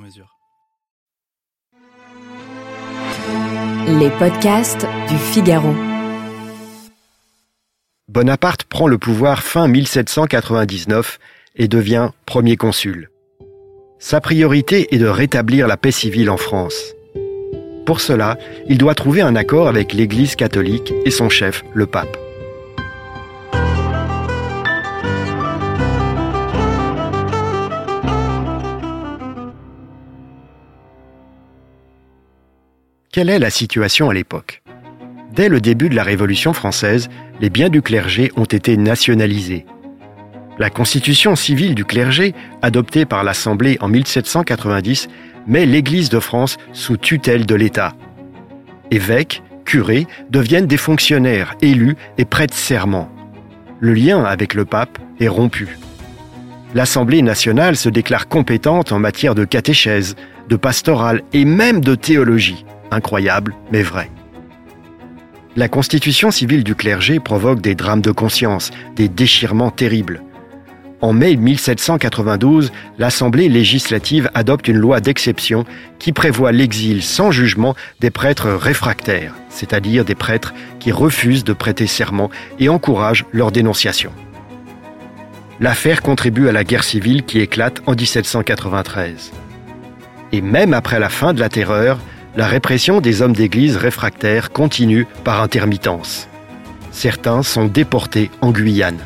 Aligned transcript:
mesure. 0.00 0.36
Les 3.86 4.10
podcasts 4.18 4.86
du 5.08 5.16
Figaro. 5.16 5.74
Bonaparte 8.08 8.64
prend 8.64 8.88
le 8.88 8.98
pouvoir 8.98 9.42
fin 9.42 9.68
1799 9.68 11.18
et 11.56 11.68
devient 11.68 12.10
premier 12.26 12.56
consul. 12.56 13.10
Sa 13.98 14.20
priorité 14.20 14.94
est 14.94 14.98
de 14.98 15.06
rétablir 15.06 15.66
la 15.68 15.76
paix 15.76 15.90
civile 15.90 16.30
en 16.30 16.36
France. 16.36 16.94
Pour 17.86 18.00
cela, 18.00 18.38
il 18.68 18.78
doit 18.78 18.94
trouver 18.94 19.20
un 19.20 19.36
accord 19.36 19.68
avec 19.68 19.92
l'Église 19.92 20.36
catholique 20.36 20.92
et 21.04 21.10
son 21.10 21.28
chef, 21.28 21.62
le 21.74 21.86
pape. 21.86 22.16
Quelle 33.12 33.28
est 33.28 33.40
la 33.40 33.50
situation 33.50 34.08
à 34.08 34.14
l'époque? 34.14 34.62
Dès 35.34 35.48
le 35.48 35.60
début 35.60 35.88
de 35.88 35.96
la 35.96 36.04
Révolution 36.04 36.52
française, 36.52 37.08
les 37.40 37.50
biens 37.50 37.68
du 37.68 37.82
clergé 37.82 38.30
ont 38.36 38.44
été 38.44 38.76
nationalisés. 38.76 39.66
La 40.60 40.70
constitution 40.70 41.34
civile 41.34 41.74
du 41.74 41.84
clergé, 41.84 42.34
adoptée 42.62 43.06
par 43.06 43.24
l'Assemblée 43.24 43.78
en 43.80 43.88
1790, 43.88 45.08
met 45.48 45.66
l'Église 45.66 46.08
de 46.08 46.20
France 46.20 46.56
sous 46.72 46.98
tutelle 46.98 47.46
de 47.46 47.56
l'État. 47.56 47.94
Évêques, 48.92 49.42
curés 49.64 50.06
deviennent 50.30 50.68
des 50.68 50.76
fonctionnaires 50.76 51.56
élus 51.62 51.96
et 52.16 52.24
prêtent 52.24 52.54
serment. 52.54 53.10
Le 53.80 53.92
lien 53.92 54.22
avec 54.22 54.54
le 54.54 54.64
pape 54.64 55.00
est 55.18 55.26
rompu. 55.26 55.78
L'Assemblée 56.74 57.22
nationale 57.22 57.74
se 57.74 57.88
déclare 57.88 58.28
compétente 58.28 58.92
en 58.92 59.00
matière 59.00 59.34
de 59.34 59.44
catéchèse, 59.44 60.14
de 60.48 60.54
pastorale 60.54 61.22
et 61.32 61.44
même 61.44 61.80
de 61.80 61.96
théologie. 61.96 62.64
Incroyable, 62.90 63.54
mais 63.72 63.82
vrai. 63.82 64.10
La 65.56 65.68
constitution 65.68 66.30
civile 66.30 66.64
du 66.64 66.74
clergé 66.74 67.18
provoque 67.18 67.60
des 67.60 67.74
drames 67.74 68.02
de 68.02 68.12
conscience, 68.12 68.70
des 68.94 69.08
déchirements 69.08 69.70
terribles. 69.70 70.22
En 71.00 71.12
mai 71.12 71.34
1792, 71.36 72.72
l'Assemblée 72.98 73.48
législative 73.48 74.30
adopte 74.34 74.68
une 74.68 74.76
loi 74.76 75.00
d'exception 75.00 75.64
qui 75.98 76.12
prévoit 76.12 76.52
l'exil 76.52 77.02
sans 77.02 77.30
jugement 77.30 77.74
des 78.00 78.10
prêtres 78.10 78.50
réfractaires, 78.50 79.34
c'est-à-dire 79.48 80.04
des 80.04 80.14
prêtres 80.14 80.52
qui 80.78 80.92
refusent 80.92 81.44
de 81.44 81.54
prêter 81.54 81.86
serment 81.86 82.30
et 82.58 82.68
encouragent 82.68 83.24
leur 83.32 83.50
dénonciation. 83.50 84.12
L'affaire 85.58 86.02
contribue 86.02 86.48
à 86.48 86.52
la 86.52 86.64
guerre 86.64 86.84
civile 86.84 87.24
qui 87.24 87.40
éclate 87.40 87.82
en 87.86 87.92
1793. 87.92 89.32
Et 90.32 90.42
même 90.42 90.74
après 90.74 91.00
la 91.00 91.08
fin 91.08 91.32
de 91.32 91.40
la 91.40 91.48
terreur, 91.48 91.98
la 92.36 92.46
répression 92.46 93.00
des 93.00 93.22
hommes 93.22 93.34
d'église 93.34 93.76
réfractaires 93.76 94.50
continue 94.50 95.06
par 95.24 95.42
intermittence. 95.42 96.28
Certains 96.92 97.42
sont 97.42 97.66
déportés 97.66 98.30
en 98.40 98.52
Guyane. 98.52 98.98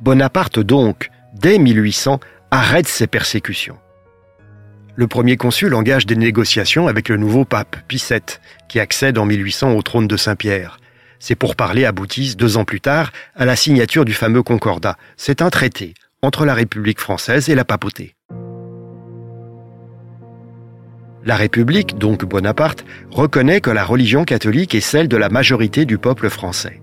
Bonaparte 0.00 0.60
donc, 0.60 1.10
dès 1.34 1.58
1800, 1.58 2.20
arrête 2.50 2.88
ses 2.88 3.06
persécutions. 3.06 3.78
Le 4.96 5.08
premier 5.08 5.36
consul 5.36 5.74
engage 5.74 6.06
des 6.06 6.14
négociations 6.14 6.86
avec 6.86 7.08
le 7.08 7.16
nouveau 7.16 7.44
pape, 7.44 7.76
Pie 7.88 8.02
VII, 8.08 8.20
qui 8.68 8.78
accède 8.78 9.18
en 9.18 9.26
1800 9.26 9.72
au 9.72 9.82
trône 9.82 10.06
de 10.06 10.16
Saint-Pierre. 10.16 10.78
Ces 11.18 11.34
pourparlers 11.34 11.86
aboutissent 11.86 12.36
deux 12.36 12.58
ans 12.58 12.64
plus 12.64 12.80
tard 12.80 13.10
à 13.34 13.44
la 13.44 13.56
signature 13.56 14.04
du 14.04 14.12
fameux 14.12 14.42
Concordat. 14.42 14.96
C'est 15.16 15.42
un 15.42 15.50
traité 15.50 15.94
entre 16.22 16.44
la 16.44 16.54
République 16.54 17.00
française 17.00 17.48
et 17.48 17.54
la 17.54 17.64
papauté. 17.64 18.14
La 21.26 21.36
République, 21.36 21.96
donc 21.96 22.26
Bonaparte, 22.26 22.84
reconnaît 23.10 23.62
que 23.62 23.70
la 23.70 23.82
religion 23.82 24.24
catholique 24.24 24.74
est 24.74 24.82
celle 24.82 25.08
de 25.08 25.16
la 25.16 25.30
majorité 25.30 25.86
du 25.86 25.96
peuple 25.96 26.28
français. 26.28 26.82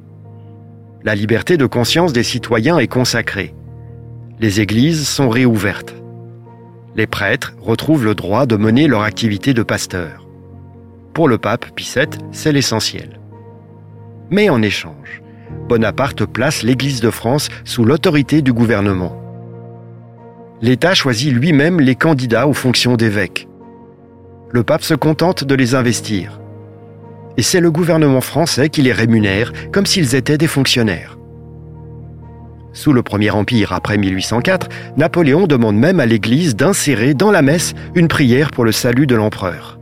La 1.04 1.14
liberté 1.14 1.58
de 1.58 1.68
conscience 1.68 2.12
des 2.12 2.24
citoyens 2.24 2.80
est 2.80 2.88
consacrée. 2.88 3.54
Les 4.40 4.60
églises 4.60 5.08
sont 5.08 5.30
réouvertes. 5.30 5.94
Les 6.96 7.06
prêtres 7.06 7.54
retrouvent 7.62 8.04
le 8.04 8.16
droit 8.16 8.48
de 8.48 8.56
mener 8.56 8.88
leur 8.88 9.04
activité 9.04 9.54
de 9.54 9.62
pasteur. 9.62 10.28
Pour 11.14 11.28
le 11.28 11.38
pape 11.38 11.68
Pie 11.76 11.94
c'est 12.32 12.52
l'essentiel. 12.52 13.20
Mais 14.32 14.50
en 14.50 14.64
échange, 14.64 15.22
Bonaparte 15.70 16.26
place 16.26 16.64
l'Église 16.64 17.02
de 17.02 17.12
France 17.12 17.50
sous 17.64 17.86
l'autorité 17.86 18.42
du 18.42 18.54
gouvernement. 18.54 19.22
L'État 20.62 20.96
choisit 20.96 21.32
lui-même 21.32 21.80
les 21.80 21.96
candidats 21.96 22.48
aux 22.48 22.54
fonctions 22.54 22.98
d'évêque 22.98 23.48
le 24.52 24.64
pape 24.64 24.84
se 24.84 24.94
contente 24.94 25.44
de 25.44 25.56
les 25.56 25.76
investir. 25.76 26.40
Et 27.38 27.42
c'est 27.42 27.62
le 27.62 27.72
gouvernement 27.72 28.22
français 28.22 28.70
qui 28.70 28.82
les 28.82 28.92
rémunère 28.92 29.54
comme 29.72 29.86
s'ils 29.86 30.16
étaient 30.16 30.38
des 30.38 30.48
fonctionnaires. 30.48 31.18
Sous 32.74 32.94
le 32.94 33.04
Premier 33.04 33.32
Empire, 33.32 33.74
après 33.74 33.98
1804, 33.98 34.70
Napoléon 34.96 35.46
demande 35.46 35.78
même 35.78 36.00
à 36.00 36.06
l'Église 36.06 36.56
d'insérer 36.56 37.14
dans 37.14 37.32
la 37.32 37.42
messe 37.42 37.74
une 37.96 38.08
prière 38.08 38.52
pour 38.52 38.64
le 38.64 38.72
salut 38.72 39.08
de 39.08 39.16
l'empereur. 39.16 39.78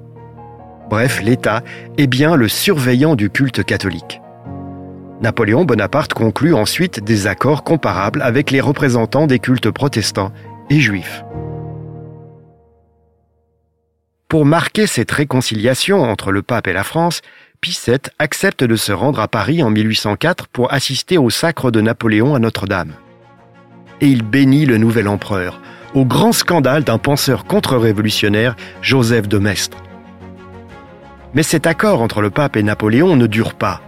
Bref, 0.90 1.22
l'État 1.22 1.63
est 2.00 2.07
bien 2.07 2.36
le 2.36 2.47
surveillant 2.47 3.16
du 3.16 3.30
culte 3.30 3.63
catholique. 3.63 4.22
Napoléon 5.22 5.66
Bonaparte 5.66 6.13
conclut 6.13 6.53
ensuite 6.53 7.03
des 7.03 7.28
accords 7.28 7.63
comparables 7.63 8.22
avec 8.24 8.50
les 8.50 8.62
représentants 8.62 9.28
des 9.28 9.40
cultes 9.40 9.69
protestants 9.69 10.31
et 10.69 10.80
juifs. 10.80 11.24
Pour 14.29 14.45
marquer 14.45 14.85
cette 14.85 15.09
réconciliation 15.09 16.03
entre 16.03 16.31
le 16.31 16.44
pape 16.44 16.67
et 16.67 16.73
la 16.73 16.84
France, 16.84 17.22
Pie 17.62 17.75
accepte 18.19 18.63
de 18.63 18.75
se 18.75 18.91
rendre 18.91 19.19
à 19.22 19.28
Paris 19.28 19.63
en 19.63 19.72
1804 19.72 20.47
pour 20.50 20.72
assister 20.72 21.17
au 21.17 21.31
sacre 21.31 21.72
de 21.72 21.81
Napoléon 21.81 22.35
à 22.35 22.39
Notre-Dame. 22.39 22.94
Et 24.01 24.07
il 24.07 24.22
bénit 24.22 24.68
le 24.68 24.78
nouvel 24.78 25.07
empereur, 25.07 25.59
au 25.95 26.06
grand 26.06 26.31
scandale 26.31 26.84
d'un 26.84 27.00
penseur 27.00 27.45
contre-révolutionnaire, 27.45 28.56
Joseph 28.84 29.28
de 29.28 29.39
Maistre. 29.39 29.78
Mais 31.34 31.41
cet 31.41 31.66
accord 31.66 32.03
entre 32.03 32.22
le 32.22 32.29
pape 32.29 32.56
et 32.56 32.62
Napoléon 32.62 33.16
ne 33.16 33.25
dure 33.25 33.56
pas. 33.56 33.81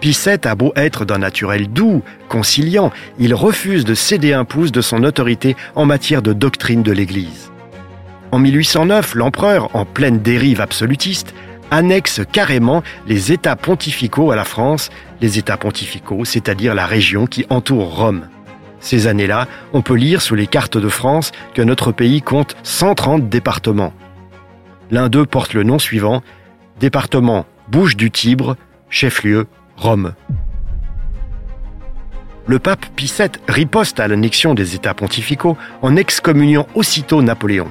Pie 0.00 0.18
a 0.42 0.54
beau 0.56 0.72
être 0.74 1.04
d'un 1.04 1.18
naturel 1.18 1.68
doux, 1.68 2.02
conciliant, 2.28 2.90
il 3.20 3.32
refuse 3.32 3.84
de 3.84 3.94
céder 3.94 4.32
un 4.32 4.44
pouce 4.44 4.72
de 4.72 4.80
son 4.80 5.04
autorité 5.04 5.54
en 5.76 5.86
matière 5.86 6.20
de 6.20 6.32
doctrine 6.32 6.82
de 6.82 6.90
l'Église. 6.90 7.51
En 8.32 8.38
1809, 8.38 9.14
l'empereur, 9.14 9.68
en 9.76 9.84
pleine 9.84 10.20
dérive 10.20 10.62
absolutiste, 10.62 11.34
annexe 11.70 12.22
carrément 12.32 12.82
les 13.06 13.30
États 13.30 13.56
pontificaux 13.56 14.30
à 14.30 14.36
la 14.36 14.44
France, 14.44 14.88
les 15.20 15.38
États 15.38 15.58
pontificaux, 15.58 16.24
c'est-à-dire 16.24 16.74
la 16.74 16.86
région 16.86 17.26
qui 17.26 17.44
entoure 17.50 17.94
Rome. 17.94 18.28
Ces 18.80 19.06
années-là, 19.06 19.48
on 19.74 19.82
peut 19.82 19.96
lire 19.96 20.22
sous 20.22 20.34
les 20.34 20.46
cartes 20.46 20.78
de 20.78 20.88
France 20.88 21.30
que 21.52 21.60
notre 21.60 21.92
pays 21.92 22.22
compte 22.22 22.56
130 22.62 23.28
départements. 23.28 23.92
L'un 24.90 25.10
d'eux 25.10 25.26
porte 25.26 25.52
le 25.52 25.62
nom 25.62 25.78
suivant, 25.78 26.22
département 26.80 27.44
Bouche 27.68 27.98
du 27.98 28.10
Tibre, 28.10 28.56
chef-lieu 28.88 29.46
Rome. 29.76 30.14
Le 32.46 32.58
pape 32.58 32.86
Pie 32.96 33.12
VII 33.14 33.28
riposte 33.46 34.00
à 34.00 34.08
l'annexion 34.08 34.54
des 34.54 34.74
États 34.74 34.94
pontificaux 34.94 35.58
en 35.82 35.96
excommuniant 35.96 36.66
aussitôt 36.74 37.20
Napoléon. 37.20 37.70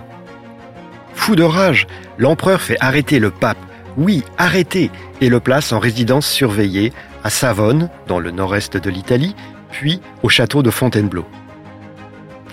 Fou 1.13 1.35
de 1.35 1.43
rage, 1.43 1.87
l'empereur 2.17 2.61
fait 2.61 2.77
arrêter 2.79 3.19
le 3.19 3.31
pape, 3.31 3.57
oui, 3.97 4.23
arrêter, 4.37 4.89
et 5.19 5.29
le 5.29 5.39
place 5.39 5.71
en 5.71 5.79
résidence 5.79 6.27
surveillée 6.27 6.93
à 7.23 7.29
Savone, 7.29 7.89
dans 8.07 8.19
le 8.19 8.31
nord-est 8.31 8.77
de 8.77 8.89
l'Italie, 8.89 9.35
puis 9.71 10.01
au 10.23 10.29
château 10.29 10.63
de 10.63 10.69
Fontainebleau. 10.69 11.25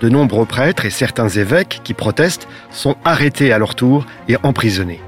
De 0.00 0.08
nombreux 0.08 0.46
prêtres 0.46 0.84
et 0.84 0.90
certains 0.90 1.28
évêques 1.28 1.80
qui 1.82 1.94
protestent 1.94 2.48
sont 2.70 2.96
arrêtés 3.04 3.52
à 3.52 3.58
leur 3.58 3.74
tour 3.74 4.06
et 4.28 4.36
emprisonnés. 4.42 5.00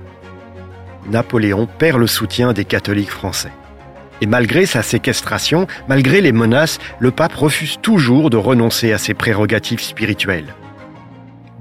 Napoléon 1.06 1.66
perd 1.66 1.98
le 1.98 2.06
soutien 2.06 2.52
des 2.52 2.64
catholiques 2.64 3.10
français. 3.10 3.52
Et 4.20 4.26
malgré 4.26 4.66
sa 4.66 4.82
séquestration, 4.82 5.66
malgré 5.88 6.20
les 6.20 6.32
menaces, 6.32 6.78
le 6.98 7.10
pape 7.10 7.34
refuse 7.34 7.78
toujours 7.80 8.30
de 8.30 8.36
renoncer 8.36 8.92
à 8.92 8.98
ses 8.98 9.14
prérogatives 9.14 9.80
spirituelles 9.80 10.54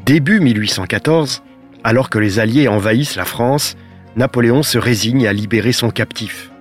Début 0.10 0.40
1814, 0.40 1.44
alors 1.84 2.10
que 2.10 2.20
les 2.20 2.40
Alliés 2.40 2.68
envahissent 2.68 3.16
la 3.16 3.26
France, 3.26 3.78
Napoléon 4.16 4.64
se 4.64 4.78
résigne 4.78 5.28
à 5.28 5.34
libérer 5.34 5.72
son 5.72 5.92
captif. 5.92 6.52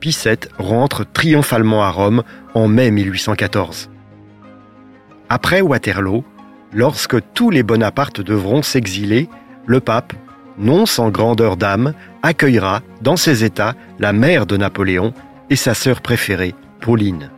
Pie 0.00 0.16
rentre 0.58 1.04
triomphalement 1.04 1.82
à 1.82 1.90
Rome 1.90 2.22
en 2.54 2.68
mai 2.68 2.90
1814. 2.90 3.90
Après 5.28 5.60
Waterloo, 5.60 6.24
lorsque 6.72 7.16
tous 7.34 7.50
les 7.50 7.62
Bonapartes 7.62 8.20
devront 8.20 8.62
s'exiler, 8.62 9.28
le 9.66 9.80
pape, 9.80 10.12
non 10.58 10.86
sans 10.86 11.10
grandeur 11.10 11.56
d'âme, 11.56 11.94
accueillera 12.22 12.82
dans 13.02 13.16
ses 13.16 13.44
États 13.44 13.74
la 13.98 14.12
mère 14.12 14.46
de 14.46 14.56
Napoléon 14.56 15.12
et 15.50 15.56
sa 15.56 15.74
sœur 15.74 16.00
préférée, 16.00 16.54
Pauline. 16.80 17.30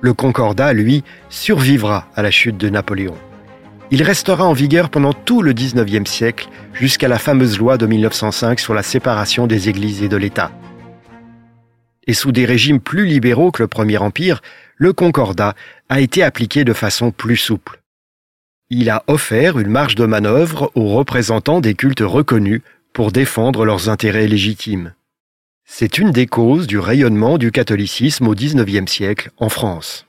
Le 0.00 0.12
Concordat, 0.12 0.72
lui, 0.72 1.02
survivra 1.28 2.06
à 2.14 2.22
la 2.22 2.30
chute 2.30 2.56
de 2.56 2.68
Napoléon. 2.68 3.14
Il 3.94 4.02
restera 4.02 4.44
en 4.44 4.54
vigueur 4.54 4.90
pendant 4.90 5.12
tout 5.12 5.40
le 5.40 5.52
XIXe 5.52 6.10
siècle 6.10 6.48
jusqu'à 6.72 7.06
la 7.06 7.20
fameuse 7.20 7.60
loi 7.60 7.78
de 7.78 7.86
1905 7.86 8.58
sur 8.58 8.74
la 8.74 8.82
séparation 8.82 9.46
des 9.46 9.68
églises 9.68 10.02
et 10.02 10.08
de 10.08 10.16
l'État. 10.16 10.50
Et 12.08 12.12
sous 12.12 12.32
des 12.32 12.44
régimes 12.44 12.80
plus 12.80 13.06
libéraux 13.06 13.52
que 13.52 13.62
le 13.62 13.68
Premier 13.68 13.98
Empire, 13.98 14.42
le 14.78 14.92
Concordat 14.92 15.54
a 15.88 16.00
été 16.00 16.24
appliqué 16.24 16.64
de 16.64 16.72
façon 16.72 17.12
plus 17.12 17.36
souple. 17.36 17.82
Il 18.68 18.90
a 18.90 19.04
offert 19.06 19.60
une 19.60 19.70
marge 19.70 19.94
de 19.94 20.06
manœuvre 20.06 20.72
aux 20.74 20.88
représentants 20.88 21.60
des 21.60 21.74
cultes 21.74 22.00
reconnus 22.00 22.62
pour 22.92 23.12
défendre 23.12 23.64
leurs 23.64 23.90
intérêts 23.90 24.26
légitimes. 24.26 24.92
C'est 25.66 25.98
une 25.98 26.10
des 26.10 26.26
causes 26.26 26.66
du 26.66 26.80
rayonnement 26.80 27.38
du 27.38 27.52
catholicisme 27.52 28.26
au 28.26 28.34
XIXe 28.34 28.90
siècle 28.90 29.30
en 29.36 29.50
France. 29.50 30.08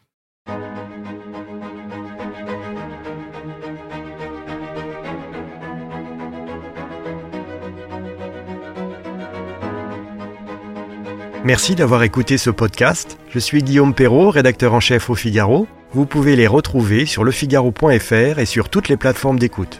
Merci 11.45 11.75
d'avoir 11.75 12.01
écouté 12.01 12.39
ce 12.39 12.50
podcast. 12.50 13.19
Je 13.30 13.38
suis 13.38 13.62
Guillaume 13.62 13.94
Perrault, 13.94 14.31
rédacteur 14.31 14.74
en 14.74 14.80
chef 14.80 15.12
au 15.12 15.15
Figaro. 15.15 15.68
Vous 15.92 16.07
pouvez 16.07 16.36
les 16.36 16.47
retrouver 16.47 17.06
sur 17.06 17.24
lefigaro.fr 17.24 18.39
et 18.39 18.45
sur 18.47 18.68
toutes 18.69 18.89
les 18.89 18.97
plateformes 18.97 19.38
d'écoute. 19.38 19.80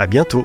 À 0.00 0.08
bientôt! 0.08 0.44